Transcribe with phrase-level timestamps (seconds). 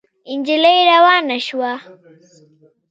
[0.37, 1.73] نجلۍ روانه شوه.